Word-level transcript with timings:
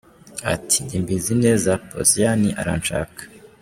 ati, 0.53 0.77
Njye 0.83 0.97
mbizi 1.03 1.33
neza, 1.43 1.71
Posiyani 1.91 2.49
arashaka. 2.61 3.21